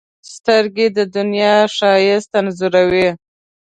[0.33, 3.07] سترګې د دنیا ښایست انځوروي